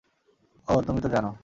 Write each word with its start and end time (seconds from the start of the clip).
ওহ, 0.67 0.79
তুমি 0.87 0.99
তো 1.01 1.09
জানো। 1.09 1.31